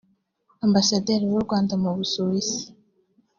[0.65, 2.61] Ambasaderi w’u Rwanda mu Busuwisi